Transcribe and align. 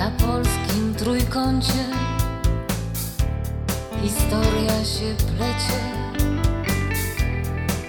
Na 0.00 0.10
polskim 0.10 0.94
trójkącie 0.94 1.84
historia 4.02 4.84
się 4.84 5.14
plecie. 5.36 5.80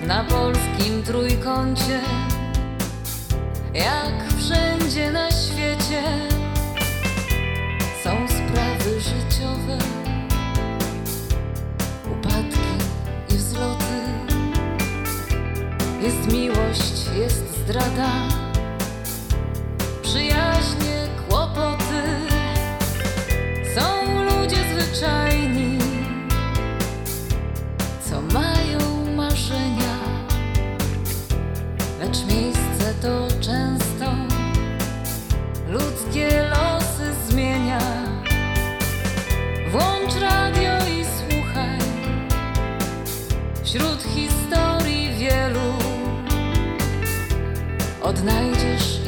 Na 0.08 0.24
polskim 0.24 1.04
trójkącie, 1.04 2.00
jak 3.74 4.34
wszędzie 4.38 5.12
na 5.12 5.32
świecie, 5.32 6.04
są 8.04 8.28
sprawy 8.28 9.02
życiowe, 9.02 9.78
upadki 12.12 12.86
i 13.30 13.38
wzloty. 13.38 14.02
Jest 16.02 16.34
miłość, 16.34 17.06
jest 17.20 17.62
zdrada, 17.64 18.12
przyjaźnie, 20.04 21.02
zwyczajni, 25.02 25.78
co 28.10 28.22
mają 28.22 29.16
marzenia, 29.16 29.98
lecz 32.00 32.26
miejsce 32.26 32.94
to 33.02 33.28
często 33.40 34.06
ludzkie 35.68 36.50
losy 36.50 37.14
zmienia. 37.28 37.80
Włącz 39.72 40.16
radio 40.22 40.78
i 40.78 41.06
słuchaj 41.06 41.80
wśród 43.64 44.04
historii 44.04 45.16
wielu. 45.16 45.74
Odnajdziesz 48.02 49.01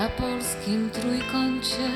na 0.00 0.08
polskim 0.08 0.90
trójkącie. 0.90 1.90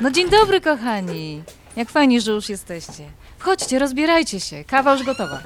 No 0.00 0.10
dzień 0.10 0.30
dobry, 0.30 0.60
kochani. 0.60 1.42
Jak 1.76 1.90
fajnie, 1.90 2.20
że 2.20 2.32
już 2.32 2.48
jesteście. 2.48 3.10
Wchodźcie, 3.38 3.78
rozbierajcie 3.78 4.40
się. 4.40 4.64
Kawa 4.64 4.92
już 4.92 5.02
gotowa. 5.02 5.42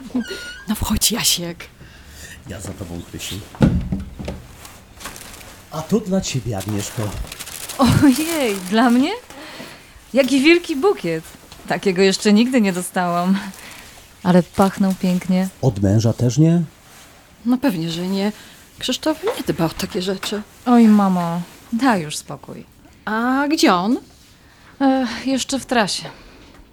No 0.68 0.74
wchodź, 0.74 1.12
Jasiek. 1.12 1.58
Ja 2.48 2.60
za 2.60 2.72
tobą, 2.72 3.00
Krysiu. 3.10 3.36
A 5.70 5.82
to 5.82 6.00
dla 6.00 6.20
ciebie, 6.20 6.58
Agnieszko. 6.58 7.02
Ojej, 7.78 8.56
dla 8.70 8.90
mnie? 8.90 9.10
Jaki 10.14 10.40
wielki 10.40 10.76
bukiet. 10.76 11.24
Takiego 11.68 12.02
jeszcze 12.02 12.32
nigdy 12.32 12.60
nie 12.60 12.72
dostałam. 12.72 13.38
Ale 14.22 14.42
pachną 14.42 14.94
pięknie. 14.94 15.48
Od 15.62 15.82
męża 15.82 16.12
też 16.12 16.38
nie? 16.38 16.62
No 17.46 17.58
pewnie, 17.58 17.90
że 17.90 18.06
nie. 18.08 18.32
Krzysztof 18.78 19.24
nie 19.24 19.54
dba 19.54 19.64
o 19.64 19.68
takie 19.68 20.02
rzeczy. 20.02 20.42
Oj, 20.66 20.88
mamo, 20.88 21.40
daj 21.72 22.02
już 22.02 22.16
spokój. 22.16 22.64
A 23.04 23.44
gdzie 23.48 23.74
on? 23.74 23.98
Ech, 24.80 25.26
jeszcze 25.26 25.58
w 25.58 25.66
trasie. 25.66 26.04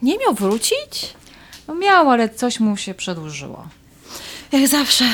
Nie 0.01 0.17
miał 0.17 0.33
wrócić? 0.33 1.13
No 1.67 1.75
miał, 1.75 2.09
ale 2.09 2.29
coś 2.29 2.59
mu 2.59 2.77
się 2.77 2.93
przedłużyło. 2.93 3.67
Jak 4.51 4.67
zawsze. 4.67 5.05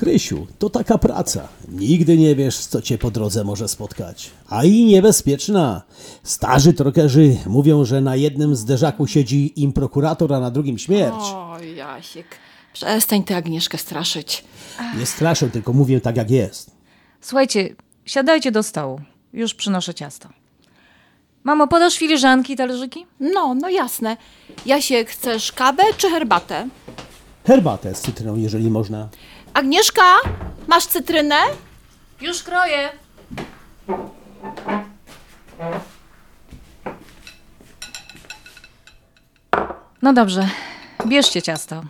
Krysiu, 0.00 0.46
to 0.58 0.70
taka 0.70 0.98
praca. 0.98 1.48
Nigdy 1.68 2.16
nie 2.16 2.36
wiesz, 2.36 2.58
co 2.58 2.82
cię 2.82 2.98
po 2.98 3.10
drodze 3.10 3.44
może 3.44 3.68
spotkać. 3.68 4.30
A 4.48 4.64
i 4.64 4.84
niebezpieczna. 4.84 5.82
Starzy 6.22 6.72
trokerzy 6.72 7.36
mówią, 7.46 7.84
że 7.84 8.00
na 8.00 8.16
jednym 8.16 8.56
zderzaku 8.56 9.06
siedzi 9.06 9.62
im 9.62 9.72
prokurator, 9.72 10.34
a 10.34 10.40
na 10.40 10.50
drugim 10.50 10.78
śmierć. 10.78 11.14
O, 11.20 11.56
Jasiek. 11.76 12.26
Przestań 12.72 13.24
tę 13.24 13.36
Agnieszkę 13.36 13.78
straszyć. 13.78 14.44
Nie 14.98 15.06
straszę, 15.06 15.50
tylko 15.50 15.72
mówię 15.72 16.00
tak, 16.00 16.16
jak 16.16 16.30
jest. 16.30 16.70
Słuchajcie, 17.20 17.74
siadajcie 18.04 18.52
do 18.52 18.62
stołu. 18.62 19.00
Już 19.32 19.54
przynoszę 19.54 19.94
ciasto. 19.94 20.28
Mamo, 21.44 21.68
podasz 21.68 21.98
filiżanki 21.98 22.52
i 22.52 22.56
talerzyki? 22.56 23.06
No, 23.20 23.54
no 23.54 23.68
jasne. 23.68 24.16
Jasiek, 24.66 25.10
chcesz 25.10 25.52
kawę 25.52 25.82
czy 25.96 26.10
herbatę? 26.10 26.68
Herbatę 27.46 27.94
z 27.94 28.00
cytryną, 28.00 28.36
jeżeli 28.36 28.70
można. 28.70 29.08
Agnieszka, 29.54 30.02
masz 30.68 30.86
cytrynę? 30.86 31.36
Już 32.20 32.42
kroję. 32.42 32.88
No 40.02 40.12
dobrze, 40.12 40.48
bierzcie 41.06 41.42
ciasto. 41.42 41.82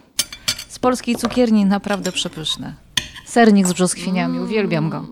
Z 0.69 0.78
polskiej 0.78 1.16
cukierni 1.16 1.65
naprawdę 1.65 2.12
przepyszne. 2.12 2.75
Sernik 3.26 3.66
z 3.69 3.72
brzoskwiniami, 3.72 4.41
uwielbiam 4.41 4.91
go. 4.91 5.06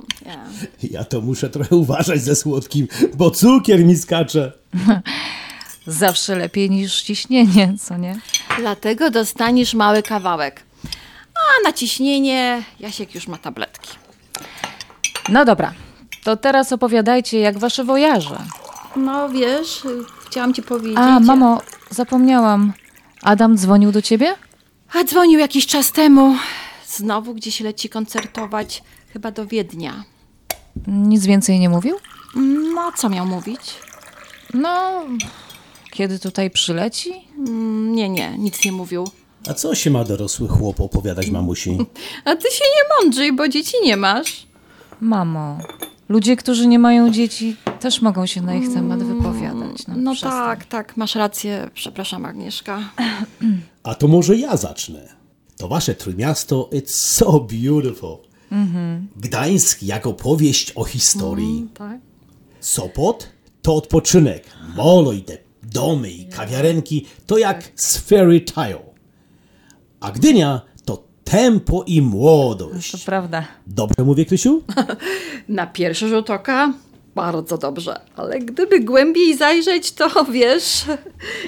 Ja 0.82 1.04
to 1.04 1.20
muszę 1.20 1.50
trochę 1.50 1.76
uważać 1.76 2.20
ze 2.22 2.36
słodkim, 2.36 2.88
bo 3.14 3.30
cukier 3.30 3.84
mi 3.84 3.96
skacze. 3.96 4.52
Zawsze 5.86 6.36
lepiej 6.36 6.70
niż 6.70 7.02
ciśnienie, 7.02 7.74
co 7.80 7.96
nie? 7.96 8.20
Dlatego 8.58 9.10
dostaniesz 9.10 9.74
mały 9.74 10.02
kawałek. 10.02 10.67
A 11.48 11.62
na 11.68 11.72
ciśnienie 11.72 12.62
Jasiek 12.80 13.14
już 13.14 13.28
ma 13.28 13.38
tabletki. 13.38 13.90
No 15.28 15.44
dobra, 15.44 15.72
to 16.24 16.36
teraz 16.36 16.72
opowiadajcie, 16.72 17.38
jak 17.40 17.58
wasze 17.58 17.84
wojaże. 17.84 18.38
No 18.96 19.28
wiesz, 19.28 19.82
chciałam 20.26 20.54
ci 20.54 20.62
powiedzieć. 20.62 20.98
A, 20.98 21.20
mamo, 21.20 21.60
zapomniałam. 21.90 22.72
Adam 23.22 23.56
dzwonił 23.56 23.92
do 23.92 24.02
ciebie? 24.02 24.34
A 24.94 25.04
dzwonił 25.04 25.40
jakiś 25.40 25.66
czas 25.66 25.92
temu. 25.92 26.36
Znowu 26.86 27.34
gdzieś 27.34 27.60
leci 27.60 27.88
koncertować, 27.88 28.82
chyba 29.12 29.30
do 29.30 29.46
Wiednia. 29.46 30.04
Nic 30.86 31.26
więcej 31.26 31.60
nie 31.60 31.68
mówił? 31.68 31.96
No, 32.74 32.92
co 32.96 33.08
miał 33.08 33.26
mówić? 33.26 33.60
No, 34.54 35.02
kiedy 35.90 36.18
tutaj 36.18 36.50
przyleci? 36.50 37.12
Mm, 37.38 37.94
Nie, 37.94 38.08
nie, 38.08 38.38
nic 38.38 38.64
nie 38.64 38.72
mówił. 38.72 39.04
A 39.46 39.54
co 39.54 39.74
się 39.74 39.90
ma 39.90 40.04
dorosły 40.04 40.48
chłop 40.48 40.80
opowiadać 40.80 41.30
mamusi? 41.30 41.78
A 42.24 42.36
ty 42.36 42.42
się 42.50 42.64
nie 42.64 43.04
mądrzyj, 43.04 43.32
bo 43.32 43.48
dzieci 43.48 43.76
nie 43.82 43.96
masz. 43.96 44.46
Mamo, 45.00 45.58
ludzie, 46.08 46.36
którzy 46.36 46.66
nie 46.66 46.78
mają 46.78 47.10
dzieci, 47.10 47.56
też 47.80 48.02
mogą 48.02 48.26
się 48.26 48.42
na 48.42 48.54
ich 48.54 48.74
temat 48.74 49.02
wypowiadać. 49.02 49.86
No, 49.88 49.94
No 49.96 50.12
przestań. 50.12 50.32
tak, 50.46 50.64
tak, 50.66 50.96
masz 50.96 51.14
rację. 51.14 51.70
Przepraszam, 51.74 52.24
Agnieszka. 52.24 52.80
A 53.82 53.94
to 53.94 54.08
może 54.08 54.36
ja 54.36 54.56
zacznę. 54.56 55.08
To 55.56 55.68
wasze 55.68 55.94
trójmiasto, 55.94 56.68
it's 56.72 56.90
so 56.90 57.40
beautiful. 57.40 58.16
Gdańsk 59.16 59.82
jako 59.82 60.12
powieść 60.12 60.72
o 60.74 60.84
historii. 60.84 61.68
Tak. 61.74 61.98
Sopot 62.60 63.28
to 63.62 63.74
odpoczynek. 63.74 64.44
Molo 64.76 65.12
i 65.12 65.22
te 65.22 65.38
domy 65.62 66.10
i 66.10 66.28
kawiarenki 66.28 67.06
to 67.26 67.38
jak 67.38 67.72
z 67.76 67.96
fairy 67.98 68.40
tale. 68.40 68.87
A 70.00 70.10
Gdynia 70.10 70.60
to 70.84 71.04
tempo 71.24 71.84
i 71.86 72.02
młodość. 72.02 72.92
To 72.92 72.98
prawda. 73.06 73.44
Dobrze 73.66 74.04
mówię, 74.04 74.24
Krysiu? 74.26 74.62
Na 75.48 75.66
pierwszy 75.66 76.08
rzut 76.08 76.30
oka 76.30 76.72
bardzo 77.14 77.58
dobrze, 77.58 78.00
ale 78.16 78.38
gdyby 78.38 78.80
głębiej 78.80 79.36
zajrzeć, 79.36 79.92
to 79.92 80.24
wiesz. 80.32 80.84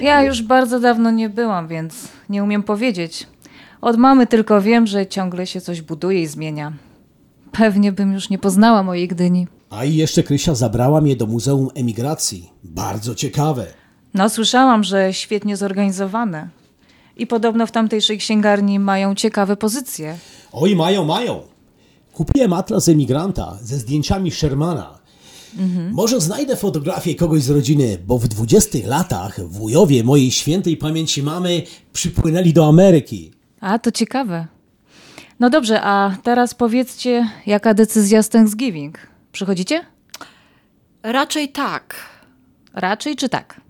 Ja 0.01 0.23
już 0.23 0.41
bardzo 0.41 0.79
dawno 0.79 1.11
nie 1.11 1.29
byłam, 1.29 1.67
więc 1.67 2.07
nie 2.29 2.43
umiem 2.43 2.63
powiedzieć. 2.63 3.27
Od 3.81 3.97
mamy 3.97 4.27
tylko 4.27 4.61
wiem, 4.61 4.87
że 4.87 5.07
ciągle 5.07 5.47
się 5.47 5.61
coś 5.61 5.81
buduje 5.81 6.21
i 6.21 6.27
zmienia. 6.27 6.73
Pewnie 7.51 7.91
bym 7.91 8.13
już 8.13 8.29
nie 8.29 8.37
poznała 8.37 8.83
mojej 8.83 9.07
Gdyni. 9.07 9.47
A 9.69 9.85
i 9.85 9.95
jeszcze 9.95 10.23
Krysia 10.23 10.55
zabrała 10.55 11.01
mnie 11.01 11.15
do 11.15 11.25
Muzeum 11.25 11.69
Emigracji. 11.75 12.49
Bardzo 12.63 13.15
ciekawe. 13.15 13.67
No, 14.13 14.29
słyszałam, 14.29 14.83
że 14.83 15.13
świetnie 15.13 15.57
zorganizowane. 15.57 16.49
I 17.17 17.27
podobno 17.27 17.67
w 17.67 17.71
tamtejszej 17.71 18.17
księgarni 18.17 18.79
mają 18.79 19.15
ciekawe 19.15 19.57
pozycje. 19.57 20.17
Oj, 20.51 20.75
mają, 20.75 21.05
mają. 21.05 21.41
Kupiłem 22.13 22.53
atlas 22.53 22.89
emigranta 22.89 23.57
ze 23.61 23.77
zdjęciami 23.77 24.31
Shermana. 24.31 25.01
Może 25.91 26.21
znajdę 26.21 26.55
fotografię 26.55 27.15
kogoś 27.15 27.41
z 27.41 27.49
rodziny, 27.49 27.97
bo 28.07 28.17
w 28.17 28.27
20 28.27 28.79
latach 28.85 29.47
wujowie 29.47 30.03
mojej 30.03 30.31
świętej 30.31 30.77
pamięci 30.77 31.23
mamy 31.23 31.63
przypłynęli 31.93 32.53
do 32.53 32.67
Ameryki. 32.67 33.31
A, 33.61 33.79
to 33.79 33.91
ciekawe. 33.91 34.47
No 35.39 35.49
dobrze, 35.49 35.81
a 35.81 36.17
teraz 36.23 36.53
powiedzcie, 36.53 37.29
jaka 37.45 37.73
decyzja 37.73 38.23
z 38.23 38.29
Thanksgiving? 38.29 38.97
Przychodzicie? 39.31 39.85
Raczej 41.03 41.49
tak. 41.49 41.95
Raczej 42.73 43.15
czy 43.15 43.29
tak? 43.29 43.61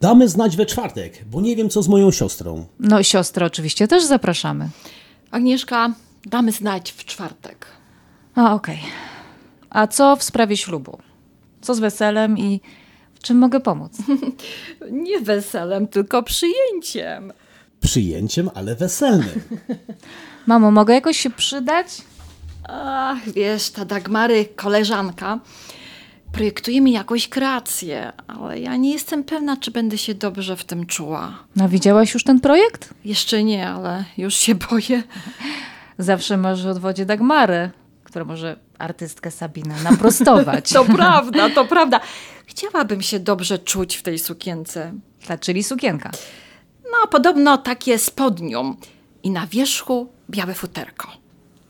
Damy 0.00 0.28
znać 0.28 0.56
we 0.56 0.66
czwartek, 0.66 1.24
bo 1.30 1.40
nie 1.40 1.56
wiem 1.56 1.70
co 1.70 1.82
z 1.82 1.88
moją 1.88 2.10
siostrą. 2.10 2.66
No, 2.80 3.02
siostrę 3.02 3.46
oczywiście 3.46 3.88
też 3.88 4.04
zapraszamy. 4.04 4.68
Agnieszka, 5.30 5.94
damy 6.24 6.52
znać 6.52 6.92
w 6.92 7.04
czwartek. 7.04 7.66
A, 8.34 8.54
okej. 8.54 8.78
A 9.70 9.86
co 9.86 10.16
w 10.16 10.22
sprawie 10.22 10.56
ślubu? 10.56 10.98
Co 11.60 11.74
z 11.74 11.78
weselem 11.78 12.38
i 12.38 12.60
Czym 13.26 13.38
mogę 13.38 13.60
pomóc? 13.60 13.92
Nie 14.90 15.20
weselem, 15.20 15.88
tylko 15.88 16.22
przyjęciem. 16.22 17.32
Przyjęciem, 17.80 18.50
ale 18.54 18.74
weselnym. 18.74 19.40
Mamo, 20.46 20.70
mogę 20.70 20.94
jakoś 20.94 21.16
się 21.16 21.30
przydać? 21.30 21.86
Ach, 22.68 23.30
wiesz, 23.32 23.70
ta 23.70 23.84
Dagmary, 23.84 24.44
koleżanka, 24.56 25.38
projektuje 26.36 26.80
mi 26.80 26.92
jakąś 26.92 27.28
kreację, 27.28 28.12
ale 28.26 28.60
ja 28.60 28.76
nie 28.76 28.92
jestem 28.92 29.24
pewna, 29.24 29.56
czy 29.56 29.70
będę 29.70 29.98
się 29.98 30.14
dobrze 30.14 30.56
w 30.56 30.64
tym 30.64 30.86
czuła. 30.86 31.38
No 31.56 31.68
widziałaś 31.68 32.14
już 32.14 32.24
ten 32.24 32.40
projekt? 32.40 32.94
Jeszcze 33.04 33.44
nie, 33.44 33.68
ale 33.68 34.04
już 34.18 34.34
się 34.34 34.54
boję. 34.54 35.02
Zawsze 35.98 36.36
masz 36.36 36.64
w 36.64 36.66
odwodzie 36.66 37.06
Dagmarę, 37.06 37.70
która 38.04 38.24
może 38.24 38.56
artystkę 38.78 39.30
Sabinę 39.30 39.74
naprostować. 39.82 40.72
To 40.76 40.84
prawda, 40.84 41.50
to 41.50 41.64
prawda. 41.64 42.00
Chciałabym 42.46 43.02
się 43.02 43.20
dobrze 43.20 43.58
czuć 43.58 43.96
w 43.96 44.02
tej 44.02 44.18
sukience. 44.18 44.92
Ta, 45.26 45.38
czyli 45.38 45.62
sukienka. 45.62 46.10
No, 46.84 47.06
podobno 47.10 47.58
takie 47.58 47.98
spodnią 47.98 48.76
i 49.22 49.30
na 49.30 49.46
wierzchu 49.46 50.08
białe 50.30 50.54
futerko. 50.54 51.08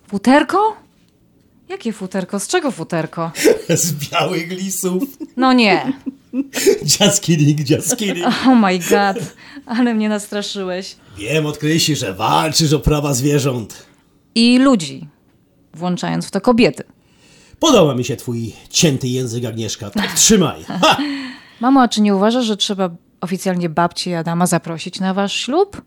Futerko? 0.08 0.76
Jakie 1.68 1.92
futerko? 1.92 2.40
Z 2.40 2.48
czego 2.48 2.70
futerko? 2.70 3.30
Z 3.68 3.92
białych 3.92 4.50
lisów. 4.50 5.02
No 5.36 5.52
nie. 5.52 5.92
Just 7.00 7.22
kidding, 7.22 7.70
just 7.70 7.96
kidding. 7.96 8.26
Oh 8.26 8.54
my 8.54 8.78
god. 8.78 9.34
Ale 9.66 9.94
mnie 9.94 10.08
nastraszyłeś. 10.08 10.96
Wiem 11.18 11.46
od 11.46 11.58
Krysi, 11.58 11.96
że 11.96 12.14
walczysz 12.14 12.72
o 12.72 12.80
prawa 12.80 13.14
zwierząt. 13.14 13.86
I 14.34 14.58
ludzi. 14.58 15.08
Włączając 15.74 16.26
w 16.26 16.30
to 16.30 16.40
kobiety. 16.40 16.84
Podoba 17.58 17.94
mi 17.94 18.04
się 18.04 18.16
twój 18.16 18.52
cięty 18.70 19.08
język, 19.08 19.44
Agnieszka. 19.44 19.90
Tak 19.90 20.12
trzymaj. 20.14 20.64
Ha! 20.64 20.96
Mamo, 21.60 21.82
a 21.82 21.88
czy 21.88 22.00
nie 22.00 22.14
uważasz, 22.16 22.44
że 22.44 22.56
trzeba 22.56 22.90
oficjalnie 23.20 23.68
babci 23.68 24.14
Adama 24.14 24.46
zaprosić 24.46 25.00
na 25.00 25.14
wasz 25.14 25.32
ślub? 25.32 25.82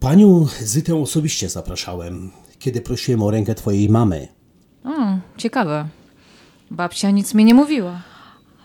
Panią 0.00 0.46
Zytę 0.60 1.02
osobiście 1.02 1.48
zapraszałem, 1.48 2.30
kiedy 2.58 2.80
prosiłem 2.80 3.22
o 3.22 3.30
rękę 3.30 3.54
twojej 3.54 3.88
mamy. 3.88 4.28
Ciekawe. 5.38 5.88
Babcia 6.70 7.10
nic 7.10 7.34
mi 7.34 7.44
nie 7.44 7.54
mówiła. 7.54 8.00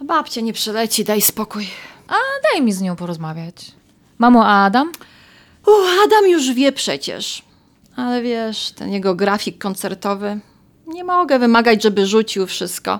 Babcia 0.04 0.42
nie 0.42 0.54
przyleci, 0.54 1.04
daj 1.04 1.22
spokój. 1.22 1.68
A 2.08 2.14
daj 2.44 2.62
mi 2.62 2.74
z 2.74 2.81
nią 2.81 2.96
porozmawiać. 2.96 3.72
Mamo, 4.18 4.46
a 4.46 4.66
Adam? 4.66 4.92
U, 5.68 5.72
Adam 6.06 6.30
już 6.30 6.54
wie 6.54 6.72
przecież. 6.72 7.44
Ale 7.96 8.22
wiesz, 8.22 8.72
ten 8.72 8.90
jego 8.90 9.16
grafik 9.16 9.58
koncertowy. 9.58 10.40
Nie 10.88 11.04
mogę 11.04 11.40
wymagać, 11.40 11.84
żeby 11.84 12.06
rzucił 12.06 12.48
wszystko. 12.48 13.00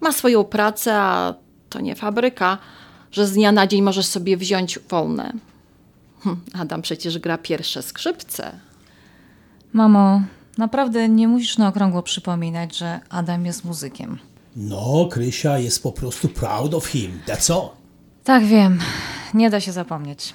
Ma 0.00 0.12
swoją 0.12 0.44
pracę, 0.44 1.00
a 1.00 1.34
to 1.70 1.80
nie 1.80 1.96
fabryka, 1.96 2.58
że 3.10 3.26
z 3.26 3.32
dnia 3.32 3.52
na 3.52 3.66
dzień 3.66 3.82
możesz 3.82 4.06
sobie 4.06 4.36
wziąć 4.36 4.78
wolne. 4.78 5.32
Hm, 6.24 6.40
Adam 6.58 6.82
przecież 6.82 7.18
gra 7.18 7.38
pierwsze 7.38 7.82
skrzypce. 7.82 8.52
Mamo, 9.72 10.22
naprawdę 10.58 11.08
nie 11.08 11.28
musisz 11.28 11.58
na 11.58 11.68
okrągło 11.68 12.02
przypominać, 12.02 12.76
że 12.76 13.00
Adam 13.10 13.46
jest 13.46 13.64
muzykiem. 13.64 14.18
No, 14.56 15.08
Krysia 15.10 15.58
jest 15.58 15.82
po 15.82 15.92
prostu 15.92 16.28
proud 16.28 16.74
of 16.74 16.86
him. 16.86 17.20
That's 17.26 17.52
all. 17.52 17.68
Tak 18.24 18.44
wiem, 18.44 18.78
nie 19.34 19.50
da 19.50 19.60
się 19.60 19.72
zapomnieć. 19.72 20.34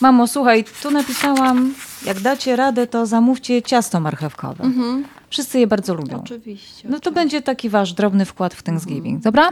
Mamo, 0.00 0.26
słuchaj, 0.26 0.64
tu 0.82 0.90
napisałam, 0.90 1.74
jak 2.06 2.20
dacie 2.20 2.56
radę, 2.56 2.86
to 2.86 3.06
zamówcie 3.06 3.62
ciasto 3.62 4.00
marchewkowe. 4.00 4.70
Wszyscy 5.30 5.58
je 5.58 5.66
bardzo 5.66 5.94
lubią. 5.94 6.20
Oczywiście. 6.24 6.88
No 6.88 7.00
to 7.00 7.12
będzie 7.12 7.42
taki 7.42 7.68
wasz 7.68 7.92
drobny 7.92 8.24
wkład 8.24 8.54
w 8.54 8.62
Thanksgiving, 8.62 9.22
dobra? 9.22 9.50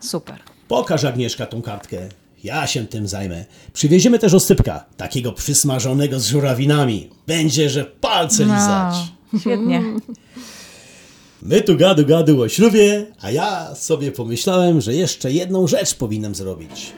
Super. 0.00 0.40
Pokaż 0.68 1.04
Agnieszka 1.04 1.46
tą 1.46 1.62
kartkę. 1.62 2.08
Ja 2.44 2.66
się 2.66 2.86
tym 2.86 3.08
zajmę. 3.08 3.44
Przywieziemy 3.72 4.18
też 4.18 4.34
osypka, 4.34 4.84
takiego 4.96 5.32
przysmażonego 5.32 6.20
z 6.20 6.26
żurawinami. 6.26 7.10
Będzie, 7.26 7.70
że 7.70 7.84
palce 7.84 8.42
lizać. 8.42 8.94
No, 9.32 9.38
świetnie. 9.40 9.82
My 11.42 11.62
tu 11.62 11.76
gadu 11.76 12.06
gadu 12.06 12.42
o 12.42 12.48
ślubie, 12.48 13.06
a 13.20 13.30
ja 13.30 13.74
sobie 13.74 14.12
pomyślałem, 14.12 14.80
że 14.80 14.94
jeszcze 14.94 15.32
jedną 15.32 15.66
rzecz 15.66 15.94
powinienem 15.94 16.34
zrobić. 16.34 16.92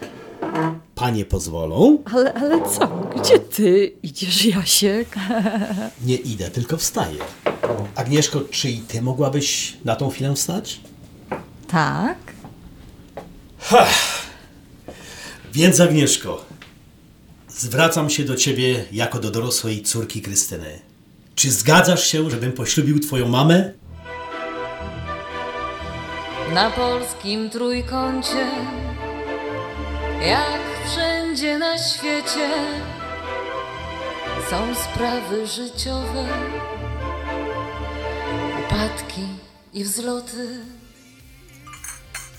Panie 0.94 1.24
pozwolą? 1.24 1.98
Ale, 2.14 2.34
ale 2.34 2.70
co? 2.70 2.86
Gdzie 3.20 3.38
ty 3.38 3.92
idziesz, 4.02 4.44
Jasiek? 4.44 5.16
Nie 6.06 6.16
idę, 6.16 6.50
tylko 6.50 6.76
wstaję. 6.76 7.18
Agnieszko, 7.94 8.40
czy 8.50 8.70
i 8.70 8.78
ty 8.78 9.02
mogłabyś 9.02 9.76
na 9.84 9.96
tą 9.96 10.10
chwilę 10.10 10.34
wstać? 10.34 10.80
Tak? 11.68 12.16
Więc 15.52 15.80
Agnieszko, 15.80 16.44
zwracam 17.48 18.10
się 18.10 18.24
do 18.24 18.36
ciebie 18.36 18.84
jako 18.92 19.18
do 19.18 19.30
dorosłej 19.30 19.82
córki 19.82 20.22
Krystyny. 20.22 20.80
Czy 21.34 21.50
zgadzasz 21.50 22.06
się, 22.06 22.30
żebym 22.30 22.52
poślubił 22.52 23.00
twoją 23.00 23.28
mamę? 23.28 23.72
Na 26.54 26.70
polskim 26.70 27.50
trójkącie, 27.50 28.46
jak 30.22 30.60
wszędzie 30.90 31.58
na 31.58 31.78
świecie, 31.78 32.50
są 34.50 34.74
sprawy 34.74 35.46
życiowe, 35.46 36.28
upadki 38.66 39.22
i 39.74 39.84
wzloty. 39.84 40.48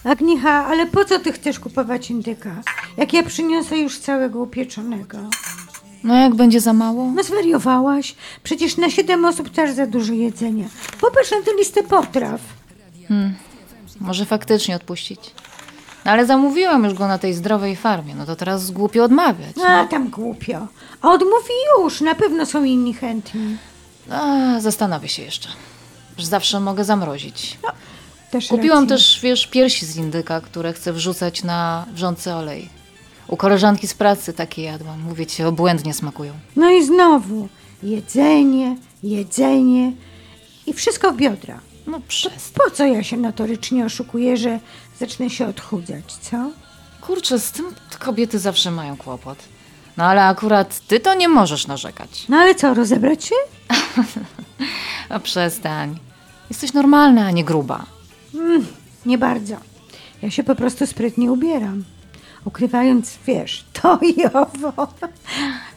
Agnicha, 0.04 0.66
ale 0.66 0.86
po 0.86 1.06
co 1.06 1.20
ty 1.20 1.32
chcesz 1.32 1.60
kupować 1.60 2.10
indyka? 2.12 2.62
Jak 2.98 3.14
ja 3.14 3.24
przyniosę 3.24 3.78
już 3.78 4.00
całego 4.00 4.40
upieczonego. 4.40 5.18
No 6.04 6.16
jak 6.16 6.36
będzie 6.36 6.62
za 6.62 6.74
mało? 6.74 7.12
No 7.16 7.24
zwariowałaś? 7.24 8.16
Przecież 8.44 8.78
na 8.78 8.90
siedem 8.90 9.26
osób 9.26 9.50
też 9.50 9.72
za 9.72 9.88
dużo 9.88 10.14
jedzenia. 10.14 10.66
Popatrz 11.02 11.32
na 11.32 11.38
tę 11.42 11.52
listę 11.58 11.84
potraw. 11.84 12.42
Może 14.00 14.26
faktycznie 14.26 14.76
odpuścić. 14.76 15.20
No 16.06 16.12
ale 16.12 16.26
zamówiłam 16.26 16.84
już 16.84 16.94
go 16.94 17.08
na 17.08 17.18
tej 17.18 17.34
zdrowej 17.34 17.76
farmie, 17.76 18.16
no 18.16 18.26
to 18.26 18.36
teraz 18.36 18.72
głupio 18.72 19.04
odmawiać. 19.04 19.56
A, 19.68 19.86
tam 19.86 20.10
głupio. 20.10 20.68
A 21.02 21.12
odmówi 21.12 21.54
już, 21.80 22.02
na 22.02 22.16
pewno 22.16 22.46
są 22.46 22.64
inni 22.64 22.94
chętni. 22.94 23.58
A, 24.12 24.60
zastanowię 24.60 25.08
się 25.10 25.24
jeszcze. 25.24 25.50
Zawsze 26.20 26.60
mogę 26.60 26.84
zamrozić. 26.84 27.58
Też 28.32 28.48
Kupiłam 28.48 28.88
też, 28.88 29.20
wiesz, 29.24 29.48
piersi 29.48 29.86
z 29.86 29.96
indyka, 29.96 30.42
które 30.42 30.74
chcę 30.74 30.94
wrzucać 30.94 31.44
na 31.44 31.86
wrzący 31.94 32.34
olej. 32.34 32.70
U 33.28 33.38
koleżanki 33.38 33.88
z 33.88 33.94
pracy 33.94 34.34
takie 34.34 34.62
jadłam. 34.62 35.02
Mówię 35.02 35.26
ci, 35.26 35.44
obłędnie 35.44 35.94
smakują. 35.94 36.34
No 36.56 36.72
i 36.72 36.86
znowu. 36.86 37.50
Jedzenie, 37.84 38.78
jedzenie 39.04 39.92
i 40.68 40.74
wszystko 40.74 41.12
w 41.12 41.18
biodra. 41.18 41.60
No 41.88 42.02
przez. 42.08 42.50
Po 42.50 42.72
co 42.72 42.86
ja 42.86 43.04
się 43.04 43.18
notorycznie 43.18 43.86
oszukuję, 43.86 44.38
że 44.38 44.60
zacznę 45.00 45.30
się 45.30 45.48
odchudzać, 45.48 46.14
co? 46.22 46.52
Kurczę, 47.02 47.40
z 47.40 47.52
tym 47.52 47.66
kobiety 48.00 48.40
zawsze 48.40 48.72
mają 48.72 48.98
kłopot. 48.98 49.38
No 49.98 50.04
ale 50.04 50.26
akurat 50.26 50.80
ty 50.88 51.00
to 51.00 51.14
nie 51.14 51.28
możesz 51.30 51.68
narzekać. 51.68 52.26
No 52.30 52.38
ale 52.38 52.56
co, 52.56 52.74
rozebrać 52.74 53.26
się? 53.26 53.36
A 55.10 55.20
przestań. 55.20 56.00
Jesteś 56.50 56.74
normalna, 56.74 57.26
a 57.26 57.32
nie 57.32 57.44
gruba. 57.44 57.86
Nie 59.06 59.18
bardzo. 59.18 59.56
Ja 60.22 60.32
się 60.32 60.44
po 60.44 60.56
prostu 60.56 60.88
sprytnie 60.88 61.32
ubieram. 61.32 61.84
Ukrywając, 62.46 63.18
wiesz, 63.28 63.66
to 63.82 64.00
i 64.02 64.26
owo. 64.26 64.88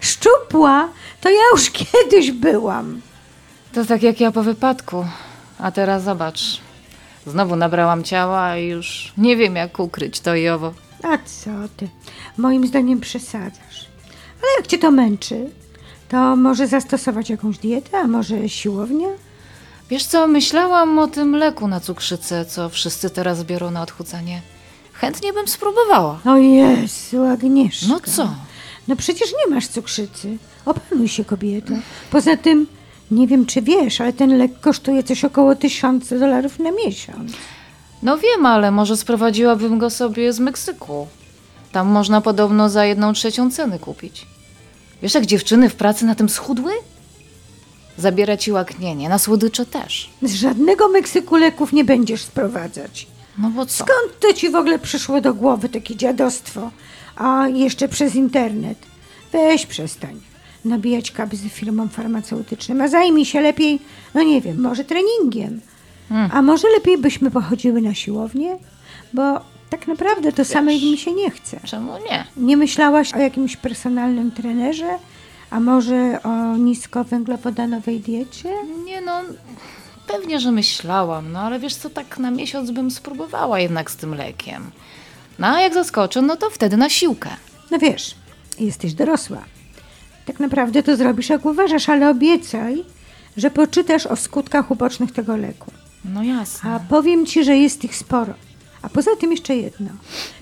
Szczupła, 0.01 0.89
to 1.21 1.31
ja 1.31 1.43
już 1.53 1.71
kiedyś 1.71 2.33
byłam. 2.33 3.01
To 3.73 3.85
tak 3.85 4.03
jak 4.03 4.21
ja 4.21 4.33
po 4.33 4.43
wypadku. 4.43 5.07
A 5.59 5.71
teraz 5.71 6.03
zobacz. 6.05 6.61
Znowu 7.27 7.57
nabrałam 7.57 8.05
ciała 8.05 8.57
i 8.57 8.67
już 8.67 9.13
nie 9.19 9.37
wiem 9.37 9.57
jak 9.57 9.79
ukryć 9.81 10.21
to 10.21 10.35
i 10.35 10.49
owo. 10.49 10.75
A 11.03 11.19
co 11.19 11.51
ty? 11.77 11.89
Moim 12.39 12.67
zdaniem 12.67 13.01
przesadzasz. 13.01 13.87
Ale 14.43 14.51
jak 14.57 14.67
cię 14.67 14.79
to 14.79 14.91
męczy, 14.91 15.51
to 16.09 16.37
może 16.37 16.67
zastosować 16.67 17.31
jakąś 17.31 17.59
dietę, 17.59 17.99
a 17.99 18.07
może 18.07 18.49
siłownię? 18.49 19.09
Wiesz 19.91 20.07
co, 20.07 20.27
myślałam 20.27 20.99
o 20.99 21.07
tym 21.07 21.37
leku 21.37 21.69
na 21.69 21.81
cukrzycę, 21.81 22.45
co 22.45 22.69
wszyscy 22.69 23.11
teraz 23.11 23.45
biorą 23.45 23.71
na 23.71 23.83
odchudzanie. 23.83 24.43
Chętnie 24.93 25.33
bym 25.33 25.49
spróbowała. 25.49 26.21
O 26.25 26.37
Jezu, 26.37 27.25
Agnieszka. 27.25 27.87
No 27.89 28.01
co? 28.01 28.35
No 28.89 28.97
przecież 28.97 29.29
nie 29.33 29.55
masz 29.55 29.69
cukrzycy. 29.69 30.37
Opanuj 30.67 31.09
się, 31.09 31.25
kobieto. 31.25 31.75
Poza 32.11 32.37
tym, 32.37 32.67
nie 33.11 33.27
wiem 33.27 33.47
czy 33.47 33.63
wiesz, 33.63 34.01
ale 34.01 34.13
ten 34.13 34.39
lek 34.39 34.61
kosztuje 34.61 35.03
coś 35.03 35.25
około 35.25 35.55
tysiąca 35.55 36.19
dolarów 36.19 36.59
na 36.59 36.71
miesiąc. 36.71 37.33
No 38.03 38.19
wiem, 38.19 38.47
ale 38.47 38.71
może 38.71 38.97
sprowadziłabym 38.97 39.79
go 39.79 39.91
sobie 39.91 40.33
z 40.33 40.41
Meksyku. 40.41 41.07
Tam 41.73 41.89
można 41.89 42.21
podobno 42.21 42.69
za 42.69 42.85
jedną 42.85 43.13
trzecią 43.13 43.51
ceny 43.51 43.79
kupić. 43.79 44.27
Wiesz, 45.03 45.15
jak 45.15 45.27
dziewczyny 45.27 45.69
w 45.69 45.75
pracy 45.75 46.05
na 46.07 46.15
tym 46.15 46.29
schudły? 46.29 46.73
Zabiera 47.99 48.37
ci 48.37 48.53
łaknienie, 48.53 49.09
na 49.09 49.19
słodycze 49.19 49.67
też. 49.67 50.11
Z 50.23 50.35
żadnego 50.35 50.89
Meksyku 50.89 51.37
leków 51.37 51.73
nie 51.73 51.85
będziesz 51.85 52.23
sprowadzać. 52.23 53.07
No 53.39 53.51
bo 53.51 53.67
co? 53.67 53.85
Skąd 53.85 54.21
to 54.21 54.33
ci 54.33 54.51
w 54.51 54.55
ogóle 54.55 54.79
przyszło 54.79 55.21
do 55.21 55.35
głowy 55.35 55.69
takie 55.69 55.97
dziadostwo? 55.97 56.71
A 57.17 57.49
jeszcze 57.49 57.89
przez 57.89 58.15
internet. 58.15 58.79
Weź 59.33 59.67
przestań 59.67 60.21
nabijać 60.65 61.11
kabzy 61.11 61.49
firmom 61.49 61.89
farmaceutycznym, 61.89 62.81
a 62.81 62.89
zajmij 62.89 63.25
się 63.25 63.41
lepiej, 63.41 63.81
no 64.15 64.23
nie 64.23 64.41
wiem, 64.41 64.61
może 64.61 64.85
treningiem. 64.85 65.61
A 66.33 66.43
może 66.43 66.69
lepiej 66.69 66.99
byśmy 66.99 67.31
pochodziły 67.31 67.83
na 67.83 67.95
siłownię? 67.95 68.57
Bo 69.13 69.41
tak 69.71 69.87
naprawdę 69.87 70.33
to 70.33 70.45
samej 70.45 70.91
mi 70.91 70.99
się 70.99 71.13
nie 71.13 71.31
chce. 71.31 71.61
Czemu 71.65 71.93
nie? 72.11 72.25
Nie 72.37 72.57
myślałaś 72.57 73.15
o 73.15 73.19
jakimś 73.19 73.57
personalnym 73.57 74.31
trenerze? 74.31 74.99
A 75.55 75.61
może 75.61 76.23
o 76.23 76.57
niskowęglowodanowej 76.57 78.01
diecie? 78.01 78.55
Nie 78.85 79.01
no, 79.01 79.21
pewnie, 80.07 80.41
że 80.41 80.53
myślałam, 80.53 81.33
no 81.33 81.41
ale 81.41 81.59
wiesz 81.59 81.75
co, 81.75 81.91
tak 81.91 82.19
na 82.19 82.31
miesiąc 82.31 82.71
bym 82.71 82.91
spróbowała 82.91 83.61
jednak 83.61 83.91
z 83.91 83.97
tym 83.97 84.15
lekiem. 84.15 84.71
No 85.39 85.47
a 85.47 85.61
jak 85.61 85.75
zaskoczę, 85.75 86.23
no 86.23 86.37
to 86.37 86.51
wtedy 86.51 86.77
na 86.77 86.91
siłkę. 86.91 87.31
No 87.71 87.79
wiesz, 87.79 88.15
jesteś 88.59 88.95
dorosła. 88.95 89.45
Tak 90.27 90.41
naprawdę 90.41 90.83
to 90.83 90.97
zrobisz 90.97 91.29
jak 91.29 91.45
uważasz, 91.45 91.89
ale 91.89 92.11
obiecaj, 92.11 92.85
że 93.37 93.51
poczytasz 93.51 94.07
o 94.07 94.17
skutkach 94.17 94.71
ubocznych 94.71 95.13
tego 95.13 95.37
leku. 95.37 95.71
No 96.05 96.23
jasne. 96.23 96.71
A 96.71 96.81
powiem 96.81 97.27
ci, 97.27 97.45
że 97.45 97.57
jest 97.57 97.85
ich 97.85 97.97
sporo. 97.97 98.35
A 98.83 98.89
poza 98.89 99.17
tym 99.17 99.31
jeszcze 99.31 99.57
jedno. 99.57 99.91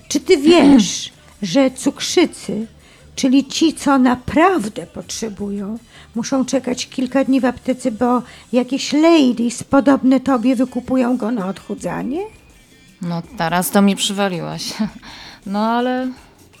Czy 0.07 0.19
ty 0.19 0.37
wiesz, 0.37 1.11
że 1.41 1.71
cukrzycy, 1.71 2.67
czyli 3.15 3.45
ci, 3.45 3.73
co 3.73 3.97
naprawdę 3.97 4.87
potrzebują, 4.87 5.77
muszą 6.15 6.45
czekać 6.45 6.87
kilka 6.87 7.23
dni 7.23 7.41
w 7.41 7.45
aptece, 7.45 7.91
bo 7.91 8.21
jakieś 8.53 8.93
ladies 8.93 9.63
podobne 9.63 10.19
tobie 10.19 10.55
wykupują 10.55 11.17
go 11.17 11.31
na 11.31 11.47
odchudzanie? 11.47 12.21
No 13.01 13.21
teraz 13.37 13.69
to 13.69 13.81
mi 13.81 13.95
przywaliłaś. 13.95 14.73
No 15.45 15.67
ale 15.67 16.07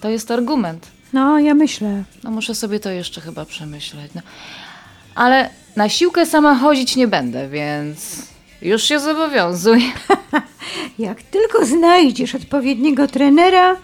to 0.01 0.09
jest 0.09 0.31
argument. 0.31 0.87
No, 1.13 1.39
ja 1.39 1.53
myślę. 1.53 2.03
No 2.23 2.31
muszę 2.31 2.55
sobie 2.55 2.79
to 2.79 2.89
jeszcze 2.89 3.21
chyba 3.21 3.45
przemyśleć. 3.45 4.11
No. 4.15 4.21
Ale 5.15 5.49
na 5.75 5.89
siłkę 5.89 6.25
sama 6.25 6.55
chodzić 6.55 6.95
nie 6.95 7.07
będę, 7.07 7.49
więc 7.49 8.27
już 8.61 8.83
się 8.83 8.99
zobowiązuj. 8.99 9.91
Jak 10.99 11.21
tylko 11.21 11.65
znajdziesz 11.65 12.35
odpowiedniego 12.35 13.07
trenera, 13.07 13.75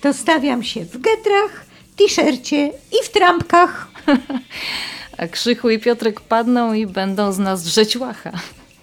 to 0.00 0.12
stawiam 0.12 0.62
się 0.62 0.84
w 0.84 0.98
getrach, 1.00 1.64
t-shircie 1.98 2.66
i 2.68 3.04
w 3.04 3.08
trampkach. 3.08 3.88
A 5.18 5.26
Krzychu 5.26 5.70
i 5.70 5.78
Piotrek 5.78 6.20
padną 6.20 6.72
i 6.72 6.86
będą 6.86 7.32
z 7.32 7.38
nas 7.38 7.62
drzeć 7.62 7.96
łacha. 7.96 8.30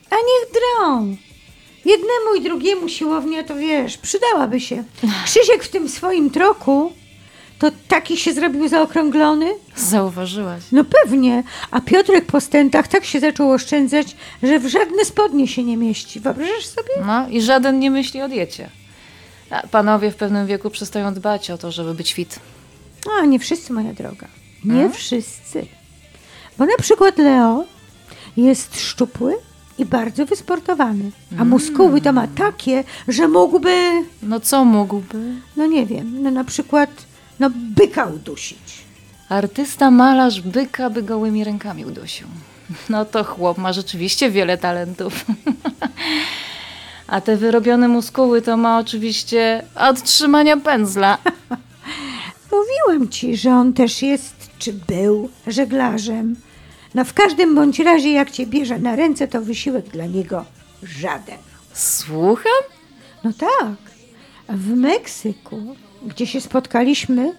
A 0.09 0.15
niech 0.15 0.51
drą. 0.53 1.15
Jednemu 1.85 2.35
i 2.37 2.41
drugiemu 2.41 2.89
siłownia 2.89 3.43
to 3.43 3.55
wiesz, 3.55 3.97
przydałaby 3.97 4.59
się. 4.59 4.83
Krzysiek 5.25 5.63
w 5.63 5.69
tym 5.69 5.89
swoim 5.89 6.29
troku 6.29 6.91
to 7.59 7.71
taki 7.87 8.17
się 8.17 8.33
zrobił 8.33 8.67
zaokrąglony? 8.67 9.51
Zauważyłaś. 9.75 10.63
No 10.71 10.83
pewnie. 10.83 11.43
A 11.71 11.81
Piotrek 11.81 12.25
po 12.25 12.41
stentach 12.41 12.87
tak 12.87 13.05
się 13.05 13.19
zaczął 13.19 13.51
oszczędzać, 13.51 14.15
że 14.43 14.59
w 14.59 14.67
żadne 14.67 15.05
spodnie 15.05 15.47
się 15.47 15.63
nie 15.63 15.77
mieści. 15.77 16.19
Wyobrażasz 16.19 16.65
sobie? 16.65 16.89
No 17.05 17.29
i 17.29 17.41
żaden 17.41 17.79
nie 17.79 17.91
myśli 17.91 18.21
o 18.21 18.29
diecie. 18.29 18.69
A 19.49 19.67
panowie 19.67 20.11
w 20.11 20.15
pewnym 20.15 20.47
wieku 20.47 20.69
przestają 20.69 21.13
dbać 21.13 21.51
o 21.51 21.57
to, 21.57 21.71
żeby 21.71 21.93
być 21.93 22.13
fit. 22.13 22.39
A, 23.21 23.25
nie 23.25 23.39
wszyscy, 23.39 23.73
moja 23.73 23.93
droga. 23.93 24.27
Nie 24.65 24.89
wszyscy. 24.89 25.65
Bo 26.57 26.65
na 26.65 26.77
przykład 26.81 27.17
Leo 27.17 27.65
jest 28.37 28.79
szczupły 28.81 29.33
i 29.77 29.85
bardzo 29.85 30.25
wysportowany. 30.25 31.11
A 31.39 31.43
muskuły 31.45 32.01
to 32.01 32.13
ma 32.13 32.27
takie, 32.27 32.83
że 33.07 33.27
mógłby, 33.27 33.91
No 34.23 34.39
co 34.39 34.65
mógłby? 34.65 35.33
no 35.57 35.65
nie 35.65 35.85
wiem, 35.85 36.23
no 36.23 36.31
na 36.31 36.43
przykład, 36.43 36.89
no 37.39 37.49
byka 37.53 38.05
udusić. 38.05 38.85
Artysta 39.29 39.91
malarz 39.91 40.41
byka 40.41 40.89
by 40.89 41.03
gołymi 41.03 41.43
rękami 41.43 41.85
udusił. 41.85 42.27
No 42.89 43.05
to 43.05 43.23
chłop 43.23 43.57
ma 43.57 43.73
rzeczywiście 43.73 44.31
wiele 44.31 44.57
talentów. 44.57 45.25
A 47.07 47.21
te 47.21 47.37
wyrobione 47.37 47.87
muskuły 47.87 48.41
to 48.41 48.57
ma 48.57 48.79
oczywiście 48.79 49.63
od 49.75 50.03
trzymania 50.03 50.57
pędzla. 50.57 51.17
Mówiłam 52.55 53.09
ci, 53.09 53.37
że 53.37 53.51
on 53.51 53.73
też 53.73 54.01
jest, 54.01 54.49
czy 54.59 54.73
był, 54.73 55.29
żeglarzem. 55.47 56.35
No 56.95 57.05
w 57.05 57.13
każdym 57.13 57.55
bądź 57.55 57.79
razie, 57.79 58.11
jak 58.11 58.31
cię 58.31 58.45
bierze 58.45 58.79
na 58.79 58.95
ręce, 58.95 59.27
to 59.27 59.41
wysiłek 59.41 59.89
dla 59.89 60.05
niego 60.05 60.45
żaden. 60.83 61.37
Słucham? 61.73 62.63
No 63.23 63.31
tak. 63.33 63.95
W 64.49 64.75
Meksyku, 64.75 65.75
gdzie 66.05 66.27
się 66.27 66.41
spotkaliśmy, 66.41 67.33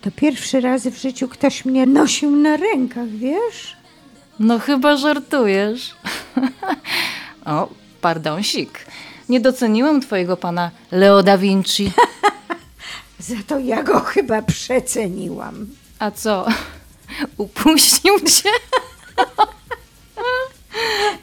to 0.00 0.10
pierwszy 0.10 0.60
raz 0.60 0.86
w 0.86 1.00
życiu 1.00 1.28
ktoś 1.28 1.64
mnie 1.64 1.86
nosił 1.86 2.30
na 2.30 2.56
rękach, 2.56 3.08
wiesz? 3.08 3.76
No 4.40 4.58
chyba 4.58 4.96
żartujesz. 4.96 5.94
o, 7.46 7.68
pardonsik. 8.00 8.86
Nie 9.28 9.40
doceniłam 9.40 10.00
twojego 10.00 10.36
pana 10.36 10.70
Leo 10.92 11.22
da 11.22 11.38
Vinci. 11.38 11.90
Za 13.18 13.34
to 13.46 13.58
ja 13.58 13.82
go 13.82 14.00
chyba 14.00 14.42
przeceniłam. 14.42 15.66
A 15.98 16.10
co? 16.10 16.46
Upuścił 17.36 18.20
cię? 18.20 18.50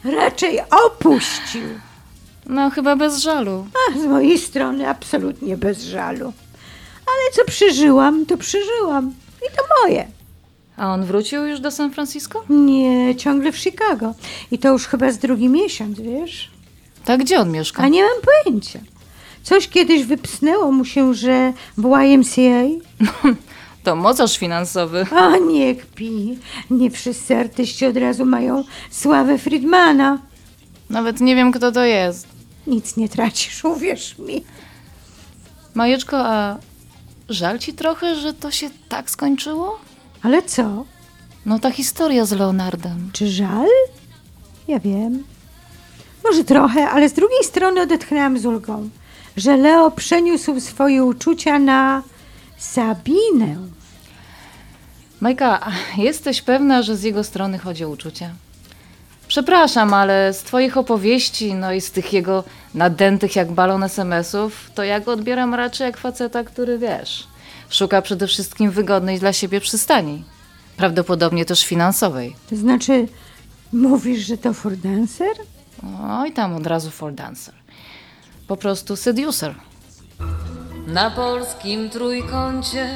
Raczej 0.04 0.60
opuścił. 0.86 1.62
No 2.46 2.70
chyba 2.70 2.96
bez 2.96 3.18
żalu. 3.18 3.66
A 3.74 3.98
z 3.98 4.04
mojej 4.04 4.38
strony 4.38 4.88
absolutnie 4.88 5.56
bez 5.56 5.82
żalu. 5.82 6.32
Ale 7.06 7.32
co 7.32 7.44
przeżyłam, 7.44 8.26
to 8.26 8.36
przeżyłam. 8.36 9.14
I 9.38 9.56
to 9.56 9.62
moje. 9.82 10.06
A 10.76 10.92
on 10.92 11.04
wrócił 11.04 11.46
już 11.46 11.60
do 11.60 11.70
San 11.70 11.92
Francisco? 11.92 12.44
Nie, 12.48 13.16
ciągle 13.16 13.52
w 13.52 13.58
Chicago. 13.58 14.14
I 14.50 14.58
to 14.58 14.68
już 14.72 14.86
chyba 14.86 15.10
z 15.12 15.18
drugi 15.18 15.48
miesiąc, 15.48 16.00
wiesz? 16.00 16.50
Tak, 17.04 17.20
gdzie 17.20 17.40
on 17.40 17.50
mieszka? 17.50 17.82
A 17.82 17.88
nie 17.88 18.02
mam 18.02 18.22
pojęcia. 18.44 18.78
Coś 19.46 19.68
kiedyś 19.68 20.04
wypsnęło 20.04 20.72
mu 20.72 20.84
się, 20.84 21.14
że 21.14 21.52
w 21.78 21.84
YMCA. 21.84 22.62
To 23.82 23.96
mocarz 23.96 24.38
finansowy. 24.38 25.06
A 25.10 25.36
nie 25.36 25.74
kpi. 25.74 26.38
Nie 26.70 26.90
wszyscy 26.90 27.36
artyści 27.36 27.86
od 27.86 27.96
razu 27.96 28.24
mają 28.24 28.64
sławę 28.90 29.38
Friedmana. 29.38 30.18
Nawet 30.90 31.20
nie 31.20 31.36
wiem, 31.36 31.52
kto 31.52 31.72
to 31.72 31.84
jest. 31.84 32.28
Nic 32.66 32.96
nie 32.96 33.08
tracisz, 33.08 33.64
uwierz 33.64 34.18
mi. 34.18 34.44
Majeczko, 35.74 36.16
a 36.18 36.56
żal 37.28 37.58
ci 37.58 37.72
trochę, 37.72 38.14
że 38.14 38.34
to 38.34 38.50
się 38.50 38.70
tak 38.88 39.10
skończyło? 39.10 39.78
Ale 40.22 40.42
co? 40.42 40.84
No 41.46 41.58
ta 41.58 41.70
historia 41.70 42.24
z 42.24 42.32
Leonardem. 42.32 43.10
Czy 43.12 43.28
żal? 43.28 43.68
Ja 44.68 44.80
wiem. 44.80 45.24
Może 46.24 46.44
trochę, 46.44 46.88
ale 46.88 47.08
z 47.08 47.12
drugiej 47.12 47.44
strony 47.44 47.80
odetchnęłam 47.80 48.38
z 48.38 48.46
ulgą, 48.46 48.88
że 49.36 49.56
Leo 49.56 49.90
przeniósł 49.90 50.60
swoje 50.60 51.04
uczucia 51.04 51.58
na 51.58 52.02
Sabinę. 52.58 53.56
Majka, 55.20 55.72
jesteś 55.96 56.42
pewna, 56.42 56.82
że 56.82 56.96
z 56.96 57.02
jego 57.02 57.24
strony 57.24 57.58
chodzi 57.58 57.84
o 57.84 57.88
uczucia? 57.88 58.30
Przepraszam, 59.28 59.94
ale 59.94 60.32
z 60.32 60.42
twoich 60.42 60.76
opowieści, 60.76 61.54
no 61.54 61.72
i 61.72 61.80
z 61.80 61.90
tych 61.90 62.12
jego 62.12 62.44
nadętych 62.74 63.36
jak 63.36 63.52
balon 63.52 63.82
SMS-ów, 63.82 64.70
to 64.74 64.84
ja 64.84 65.00
go 65.00 65.12
odbieram 65.12 65.54
raczej 65.54 65.84
jak 65.84 65.96
faceta, 65.96 66.44
który, 66.44 66.78
wiesz, 66.78 67.26
szuka 67.70 68.02
przede 68.02 68.26
wszystkim 68.26 68.70
wygodnej 68.70 69.18
dla 69.18 69.32
siebie 69.32 69.60
przystani. 69.60 70.24
Prawdopodobnie 70.76 71.44
też 71.44 71.66
finansowej. 71.66 72.36
To 72.50 72.56
znaczy, 72.56 73.08
mówisz, 73.72 74.26
że 74.26 74.38
to 74.38 74.52
for 74.52 74.76
dancer? 74.76 75.36
No 75.82 76.26
i 76.26 76.32
tam 76.32 76.54
od 76.54 76.66
razu 76.66 76.90
for 76.90 77.12
dancer. 77.12 77.54
Po 78.48 78.56
prostu 78.56 78.96
seducer. 78.96 79.54
Na 80.86 81.10
polskim 81.10 81.90
trójkącie, 81.90 82.90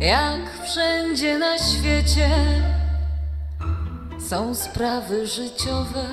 jak 0.00 0.40
wszędzie 0.64 1.38
na 1.38 1.58
świecie, 1.58 2.30
są 4.28 4.54
sprawy 4.54 5.26
życiowe, 5.26 6.04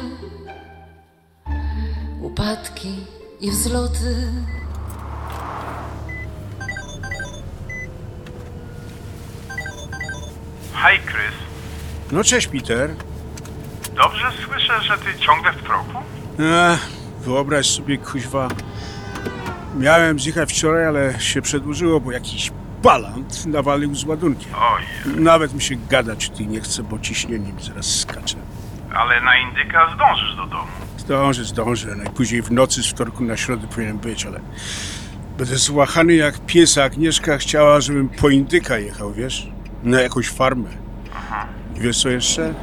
upadki 2.21 2.95
i 3.41 3.51
wzloty. 3.51 4.27
Hej, 10.73 10.99
Chris. 10.99 11.35
No 12.11 12.23
cześć, 12.23 12.47
Peter. 12.47 12.95
Dobrze 13.95 14.31
słyszę, 14.45 14.81
że 14.81 14.97
ty 14.97 15.19
ciągle 15.19 15.51
w 15.53 15.63
troku? 15.63 15.97
Ech, 16.39 17.02
wyobraź 17.25 17.69
sobie, 17.69 17.97
kuźwa. 17.97 18.47
Miałem 19.77 20.19
zjechać 20.19 20.53
wczoraj, 20.53 20.85
ale 20.85 21.19
się 21.19 21.41
przedłużyło, 21.41 21.99
bo 21.99 22.11
jakiś 22.11 22.51
balant 22.83 23.45
nawalił 23.45 23.95
z 23.95 24.03
ładunkiem. 24.03 24.51
Oj, 24.55 24.83
Nawet 25.21 25.53
mi 25.53 25.61
się 25.61 25.75
gadać 25.75 26.29
tutaj 26.29 26.47
nie 26.47 26.61
chce, 26.61 26.83
bo 26.83 26.99
ciśnienie 26.99 27.53
mi 27.53 27.61
zaraz 27.63 27.85
skacze. 27.99 28.35
ale 28.95 29.21
na 29.21 29.37
indyka 29.37 29.95
zdążysz 29.95 30.35
do 30.35 30.45
domu. 30.45 30.67
Zdążę, 30.97 31.43
zdążę. 31.43 31.95
Najpóźniej 31.95 32.41
w 32.41 32.51
nocy 32.51 32.83
z 32.83 32.87
wtorku 32.87 33.23
na 33.23 33.37
środę 33.37 33.67
powinien 33.67 33.97
być, 33.97 34.25
ale 34.25 34.39
będę 35.37 35.57
złachany 35.57 36.13
jak 36.13 36.39
pies, 36.45 36.77
a 36.77 36.83
Agnieszka 36.83 37.37
chciała, 37.37 37.81
żebym 37.81 38.09
po 38.09 38.29
indyka 38.29 38.77
jechał, 38.77 39.13
wiesz? 39.13 39.47
Na 39.83 40.01
jakąś 40.01 40.29
farmę. 40.29 40.69
I 41.75 41.79
wiesz 41.79 42.01
co 42.01 42.09
jeszcze? 42.09 42.53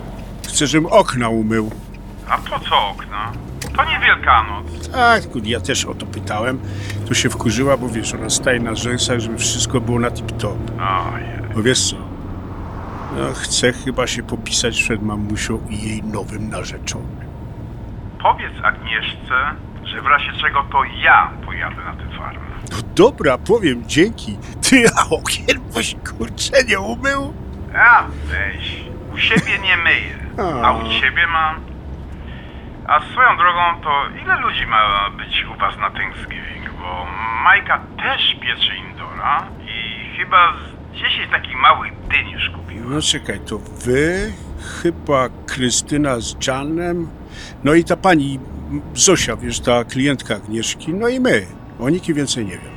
Chcę, 0.49 0.67
żebym 0.67 0.87
okna 0.87 1.29
umył. 1.29 1.71
A 2.29 2.38
po 2.38 2.61
co 2.61 2.88
okna? 2.88 3.33
To 3.81 3.91
nie 3.91 3.99
Wielkanoc. 3.99 4.89
Tak, 4.93 5.23
tylko 5.23 5.39
ja 5.45 5.61
też 5.61 5.85
o 5.85 5.95
to 5.95 6.07
pytałem. 6.07 6.61
To 7.09 7.15
się 7.15 7.31
wkurzyła, 7.31 7.77
bo 7.77 7.89
wiesz, 7.89 8.15
ona 8.15 8.31
staje 8.31 8.61
na 8.61 8.75
rzęsach, 8.75 9.21
żeby 9.21 9.39
wszystko 9.39 9.81
było 9.81 9.99
na 9.99 10.11
tip-top. 10.11 10.57
Ojej. 11.15 11.55
Bo 11.55 11.63
wiesz 11.63 11.91
co? 11.91 11.97
No, 13.17 13.33
chcę 13.35 13.73
chyba 13.73 14.07
się 14.07 14.23
popisać 14.23 14.83
przed 14.83 15.03
mamusią 15.03 15.67
i 15.71 15.89
jej 15.89 16.03
nowym 16.03 16.51
narzeczonym. 16.51 17.17
Powiedz 18.23 18.53
Agnieszce, 18.65 19.55
że 19.85 20.01
w 20.01 20.07
razie 20.07 20.33
czego 20.41 20.65
to 20.73 20.85
ja 21.05 21.31
pojadę 21.47 21.77
na 21.85 21.93
tę 21.93 22.19
farmę. 22.19 22.41
No 22.71 22.77
dobra, 22.95 23.39
powiem 23.39 23.83
dzięki. 23.87 24.39
Ty, 24.71 24.85
a 24.97 25.09
okien 25.15 25.61
byś 25.75 25.97
kurczę 26.19 26.65
nie 26.69 26.81
umył? 26.81 27.35
A, 27.77 28.05
weź. 28.25 28.85
U 29.15 29.19
siebie 29.19 29.59
nie 29.63 29.77
myję, 29.77 30.19
a 30.65 30.73
u 30.73 30.89
ciebie 31.01 31.27
mam. 31.27 31.70
A 32.91 33.01
swoją 33.01 33.37
drogą, 33.37 33.81
to 33.83 33.91
ile 34.23 34.41
ludzi 34.41 34.67
ma 34.67 35.11
być 35.11 35.45
u 35.45 35.59
was 35.59 35.77
na 35.77 35.91
Thanksgiving? 35.91 36.71
Bo 36.81 37.07
Majka 37.45 37.81
też 37.97 38.37
piecze 38.41 38.77
indora 38.77 39.47
i 39.63 40.09
chyba 40.17 40.53
z 40.53 40.97
10 40.97 41.31
takich 41.31 41.57
małych 41.57 41.93
dyń 42.09 42.31
już 42.31 42.51
kupiła. 42.51 42.91
No 42.91 43.03
czekaj, 43.03 43.41
to 43.41 43.59
wy, 43.59 44.33
chyba 44.83 45.29
Krystyna 45.47 46.21
z 46.21 46.47
Janem, 46.47 47.09
no 47.65 47.75
i 47.75 47.85
ta 47.85 47.97
pani 47.97 48.41
Zosia, 48.95 49.37
wiesz, 49.37 49.61
ta 49.61 49.85
klientka 49.85 50.35
Agnieszki, 50.35 50.95
no 50.95 51.09
i 51.09 51.21
my. 51.21 51.47
O 51.81 51.91
nikim 51.91 52.15
więcej 52.15 52.45
nie 52.45 52.59
wiem. 52.59 52.73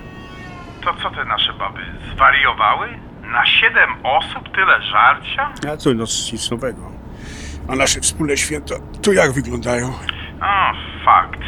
To 0.81 0.93
co 0.93 1.09
te 1.09 1.25
nasze 1.25 1.53
baby, 1.53 1.81
zwariowały? 2.15 2.87
Na 3.23 3.45
7 3.45 3.89
osób 4.03 4.55
tyle 4.55 4.81
żarcia? 4.81 5.53
A 5.73 5.77
to 5.77 5.93
no 5.93 6.03
nic 6.33 6.51
nowego. 6.51 6.92
A 7.67 7.75
nasze 7.75 8.01
wspólne 8.01 8.37
święta, 8.37 8.75
to 9.01 9.11
jak 9.13 9.31
wyglądają? 9.31 9.87
O, 10.41 10.73
fakt. 11.05 11.39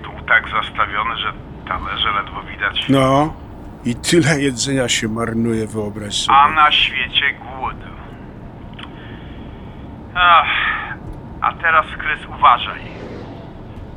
Stół 0.00 0.14
tak 0.28 0.48
zastawiony, 0.48 1.16
że 1.16 1.32
talerze 1.68 2.10
ledwo 2.12 2.42
widać. 2.42 2.86
No, 2.88 3.34
i 3.84 3.94
tyle 3.94 4.40
jedzenia 4.40 4.88
się 4.88 5.08
marnuje, 5.08 5.66
wyobraź 5.66 6.14
sobie. 6.14 6.38
A 6.38 6.50
na 6.50 6.72
świecie 6.72 7.32
głód. 7.32 7.76
Ach, 10.14 10.48
a 11.40 11.52
teraz, 11.52 11.86
Krys, 11.98 12.20
uważaj. 12.38 12.80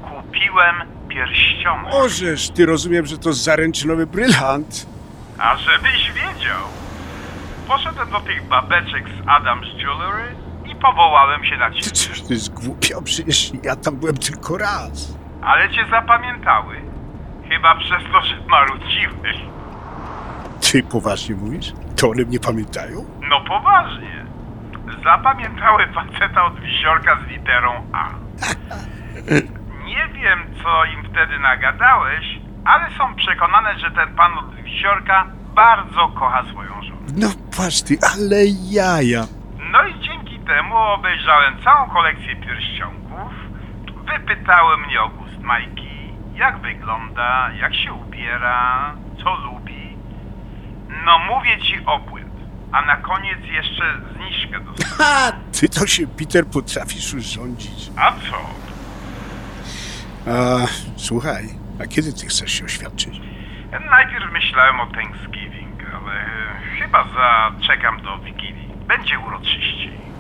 Kupiłem 0.10 0.76
pierścionek. 1.08 1.94
Możesz, 1.94 2.50
ty 2.50 2.66
rozumiem, 2.66 3.06
że 3.06 3.18
to 3.18 3.34
zaręczynowy 3.34 4.08
brylant. 4.08 4.86
A 5.38 5.58
żebyś 5.58 6.12
wiedział. 6.12 6.62
Poszedłem 7.68 8.10
do 8.10 8.20
tych 8.20 8.48
babeczek 8.48 9.10
z 9.10 9.26
Adam's 9.26 9.78
Jewelry 9.78 10.36
powołałem 10.82 11.46
się 11.46 11.58
na 11.58 11.70
ciebie. 11.72 11.92
coś 11.92 12.22
ty 12.22 12.38
zgłupiał, 12.38 13.02
przecież 13.02 13.52
ja 13.64 13.76
tam 13.76 13.96
byłem 13.96 14.18
tylko 14.18 14.58
raz. 14.58 15.18
Ale 15.42 15.70
cię 15.70 15.86
zapamiętały. 15.92 16.76
Chyba 17.50 17.76
przez 17.76 18.04
to, 18.12 18.22
że 18.22 18.36
marudziłeś. 18.48 19.38
Ty 20.72 20.84
poważnie 20.84 21.36
mówisz? 21.36 21.74
To 21.96 22.10
one 22.10 22.24
mnie 22.24 22.40
pamiętają? 22.40 23.06
No 23.30 23.42
poważnie. 23.42 24.26
Zapamiętały 25.04 25.88
faceta 25.88 26.46
od 26.46 26.60
wisiorka 26.60 27.18
z 27.26 27.28
literą 27.32 27.88
A. 27.94 28.10
Nie 29.86 30.08
wiem, 30.14 30.40
co 30.64 30.86
im 30.86 31.04
wtedy 31.12 31.40
nagadałeś, 31.40 32.26
ale 32.66 32.90
są 32.98 33.16
przekonane, 33.16 33.80
że 33.80 33.92
ten 33.92 34.16
pan 34.16 34.38
od 34.38 34.56
wisiorka 34.56 35.26
bardzo 35.56 36.08
kocha 36.08 36.44
swoją 36.52 36.70
żonę. 36.82 37.02
No 37.18 37.28
patrz 37.58 37.82
ty, 37.82 37.98
ale 38.14 38.36
jaja. 38.72 39.24
Temu 40.56 40.78
obejrzałem 40.78 41.64
całą 41.64 41.90
kolekcję 41.90 42.36
pierścionków, 42.36 43.32
wypytały 44.06 44.78
mnie 44.78 45.02
o 45.02 45.10
gust 45.10 45.40
Majki, 45.40 46.14
jak 46.36 46.62
wygląda, 46.62 47.52
jak 47.62 47.76
się 47.76 47.94
ubiera, 47.94 48.96
co 49.24 49.36
lubi. 49.36 49.98
No 51.06 51.20
mówię 51.20 51.60
ci 51.62 51.86
obłęd, 51.86 52.34
a 52.72 52.82
na 52.82 52.96
koniec 52.96 53.40
jeszcze 53.52 53.84
zniżkę 54.16 54.60
dostałem. 54.60 54.98
Ha! 54.98 55.32
Ty 55.60 55.70
to 55.70 55.88
się, 55.88 56.08
Peter, 56.08 56.46
potrafisz 56.48 57.14
urządzić. 57.14 57.90
A 57.98 58.12
co? 58.12 58.38
A, 60.32 60.68
słuchaj, 60.98 61.44
a 61.82 61.88
kiedy 61.88 62.14
ty 62.14 62.26
chcesz 62.28 62.52
się 62.52 62.66
oświadczyć? 62.66 63.22
Najpierw 63.92 64.32
myślałem 64.34 64.80
o 64.80 64.86
Thanksgiving, 64.86 65.80
ale 65.94 66.26
chyba 66.80 67.06
zaczekam 67.08 68.02
do 68.02 68.18
Wigilii. 68.18 68.70
Będzie 68.88 69.20
uroczyściej. 69.20 70.11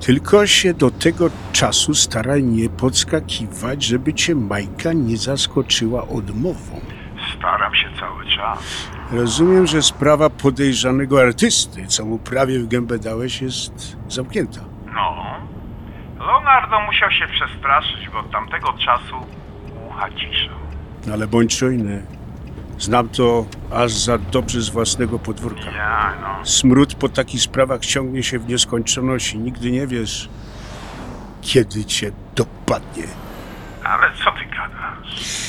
Tylko 0.00 0.46
się 0.46 0.74
do 0.74 0.90
tego 0.90 1.30
czasu 1.52 1.94
staraj 1.94 2.42
nie 2.42 2.68
podskakiwać, 2.68 3.82
żeby 3.84 4.14
cię 4.14 4.34
Majka 4.34 4.92
nie 4.92 5.16
zaskoczyła 5.16 6.08
odmową. 6.08 6.80
Staram 7.38 7.74
się 7.74 7.88
cały 8.00 8.26
czas. 8.26 8.88
Rozumiem, 9.12 9.66
że 9.66 9.82
sprawa 9.82 10.30
podejrzanego 10.30 11.20
artysty, 11.20 11.86
co 11.86 12.04
mu 12.04 12.18
prawie 12.18 12.58
w 12.58 12.68
gębę 12.68 12.98
dałeś, 12.98 13.42
jest 13.42 13.96
zamknięta. 14.08 14.60
No. 14.94 15.24
Leonardo 16.18 16.80
musiał 16.80 17.10
się 17.10 17.26
przestraszyć, 17.26 18.08
bo 18.12 18.18
od 18.18 18.30
tamtego 18.30 18.72
czasu 18.72 19.16
ucha 19.88 20.10
cisza. 20.10 20.54
No 21.06 21.14
Ale 21.14 21.26
bądź 21.26 21.58
czujny. 21.58 22.17
Znam 22.78 23.08
to 23.08 23.46
aż 23.70 23.92
za 23.92 24.18
dobrze 24.18 24.62
z 24.62 24.68
własnego 24.68 25.18
podwórka. 25.18 25.70
No. 26.22 26.46
Smród 26.46 26.94
po 26.94 27.08
takich 27.08 27.42
sprawach 27.42 27.80
ciągnie 27.80 28.22
się 28.22 28.38
w 28.38 28.48
nieskończoność 28.48 29.32
i 29.34 29.38
nigdy 29.38 29.70
nie 29.70 29.86
wiesz, 29.86 30.28
kiedy 31.42 31.84
cię 31.84 32.12
dopadnie. 32.34 33.04
Ale 33.84 34.12
co 34.24 34.32
ty 34.32 34.56
gadasz? 34.56 35.48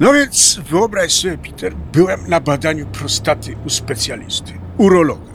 No 0.00 0.12
więc 0.12 0.60
wyobraź 0.70 1.12
sobie, 1.12 1.38
Peter, 1.38 1.74
byłem 1.74 2.28
na 2.28 2.40
badaniu 2.40 2.86
prostaty 2.86 3.56
u 3.66 3.70
specjalisty, 3.70 4.52
urologa. 4.76 5.30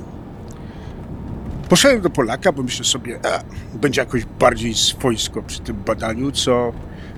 Poszedłem 1.70 2.02
do 2.02 2.10
Polaka, 2.10 2.52
bo 2.52 2.64
myślę 2.64 2.86
sobie, 2.86 3.20
a, 3.26 3.40
będzie 3.78 4.02
jakoś 4.02 4.26
bardziej 4.26 4.74
swojsko 4.74 5.44
przy 5.44 5.60
tym 5.60 5.76
badaniu, 5.76 6.32
co, 6.32 6.74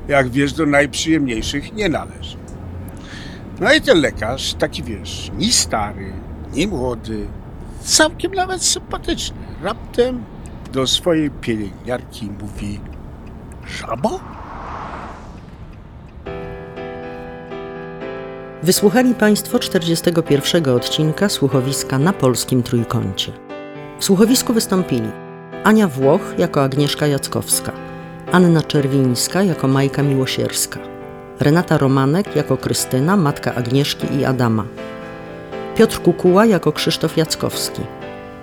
jak 0.07 0.29
wiesz, 0.29 0.53
do 0.53 0.65
najprzyjemniejszych 0.65 1.73
nie 1.73 1.89
należy. 1.89 2.37
No 3.59 3.73
i 3.73 3.81
ten 3.81 4.01
lekarz, 4.01 4.53
taki 4.53 4.83
wiesz, 4.83 5.31
ni 5.37 5.51
stary, 5.51 6.13
ni 6.53 6.67
młody, 6.67 7.27
całkiem 7.81 8.33
nawet 8.33 8.63
sympatyczny, 8.63 9.37
raptem 9.63 10.23
do 10.73 10.87
swojej 10.87 11.31
pielęgniarki 11.31 12.29
mówi, 12.41 12.79
żabo? 13.67 14.19
Wysłuchali 18.63 19.15
Państwo 19.15 19.59
41 19.59 20.69
odcinka 20.69 21.29
słuchowiska 21.29 21.99
na 21.99 22.13
polskim 22.13 22.63
trójkącie. 22.63 23.31
W 23.99 24.05
słuchowisku 24.05 24.53
wystąpili 24.53 25.09
Ania 25.63 25.87
Włoch 25.87 26.21
jako 26.37 26.63
Agnieszka 26.63 27.07
Jackowska, 27.07 27.71
Anna 28.31 28.61
Czerwińska 28.61 29.43
jako 29.43 29.67
Majka 29.67 30.03
Miłosierska, 30.03 30.79
Renata 31.39 31.77
Romanek 31.77 32.35
jako 32.35 32.57
Krystyna, 32.57 33.15
matka 33.15 33.55
Agnieszki 33.55 34.07
i 34.19 34.25
Adama, 34.25 34.65
Piotr 35.75 36.01
Kukuła 36.01 36.45
jako 36.45 36.71
Krzysztof 36.71 37.17
Jackowski, 37.17 37.81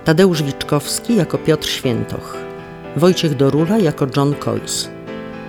Tadeusz 0.04 0.42
Wiczkowski 0.42 1.16
jako 1.16 1.38
Piotr 1.38 1.68
Świętoch, 1.68 2.36
Wojciech 2.96 3.34
Dorula 3.34 3.78
jako 3.78 4.06
John 4.16 4.34
Coyce, 4.34 4.88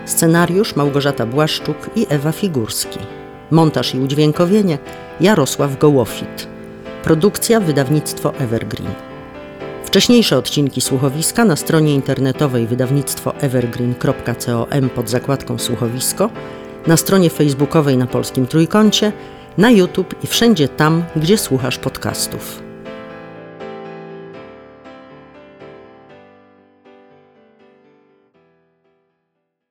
scenariusz 0.06 0.76
Małgorzata 0.76 1.26
Błaszczuk 1.26 1.78
i 1.96 2.06
Ewa 2.10 2.32
Figurski. 2.32 3.00
Montaż 3.52 3.96
i 3.96 4.00
udźwiękowienie 4.00 4.78
Jarosław 5.22 5.80
Gołofit. 5.80 6.48
Produkcja 7.04 7.60
wydawnictwo 7.60 8.34
Evergreen. 8.40 8.92
Wcześniejsze 9.84 10.38
odcinki 10.38 10.82
słuchowiska 10.82 11.46
na 11.46 11.56
stronie 11.56 11.96
internetowej 11.96 12.68
wydawnictwo 12.68 13.36
evergreen.com 13.36 14.90
pod 14.90 15.10
zakładką 15.10 15.58
słuchowisko, 15.58 16.30
na 16.88 16.98
stronie 16.98 17.30
facebookowej 17.30 17.98
na 17.98 18.08
Polskim 18.08 18.48
Trójkącie, 18.48 19.12
na 19.58 19.72
YouTube 19.72 20.16
i 20.24 20.28
wszędzie 20.28 20.68
tam, 20.68 21.04
gdzie 21.16 21.38
słuchasz 21.38 21.78
podcastów. 21.78 22.65